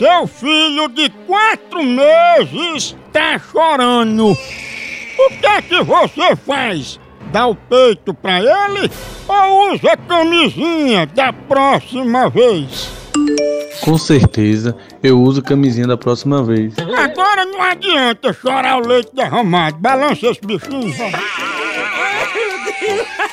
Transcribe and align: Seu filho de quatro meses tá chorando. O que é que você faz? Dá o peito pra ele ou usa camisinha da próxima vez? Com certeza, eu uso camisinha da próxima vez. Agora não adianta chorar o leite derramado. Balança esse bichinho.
Seu 0.00 0.26
filho 0.26 0.88
de 0.88 1.10
quatro 1.26 1.84
meses 1.84 2.96
tá 3.12 3.38
chorando. 3.38 4.30
O 4.30 5.30
que 5.38 5.46
é 5.46 5.60
que 5.60 5.82
você 5.82 6.34
faz? 6.36 6.98
Dá 7.30 7.46
o 7.46 7.54
peito 7.54 8.14
pra 8.14 8.40
ele 8.40 8.90
ou 9.28 9.74
usa 9.74 9.98
camisinha 10.08 11.04
da 11.04 11.34
próxima 11.34 12.30
vez? 12.30 12.90
Com 13.82 13.98
certeza, 13.98 14.74
eu 15.02 15.20
uso 15.20 15.42
camisinha 15.42 15.86
da 15.86 15.98
próxima 15.98 16.42
vez. 16.42 16.72
Agora 16.78 17.44
não 17.44 17.60
adianta 17.60 18.32
chorar 18.32 18.78
o 18.78 18.88
leite 18.88 19.14
derramado. 19.14 19.76
Balança 19.80 20.28
esse 20.28 20.40
bichinho. 20.40 20.94